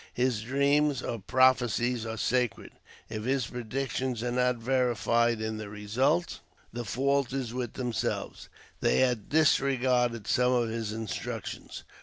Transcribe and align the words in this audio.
His 0.15 0.41
dreams 0.41 1.03
or 1.03 1.19
prophecies 1.19 2.07
are 2.07 2.17
sacred; 2.17 2.71
if 3.07 3.23
his 3.25 3.45
predictions 3.45 4.23
are 4.23 4.31
not 4.31 4.55
verified 4.55 5.39
in 5.39 5.57
the 5.57 5.69
result, 5.69 6.39
the 6.73 6.83
fault 6.83 7.31
is 7.33 7.53
with 7.53 7.73
themselves; 7.73 8.49
they 8.79 9.01
had 9.01 9.29
disregarded 9.29 10.25
some 10.25 10.53
of 10.53 10.69
his 10.69 10.91
instructions. 10.91 11.83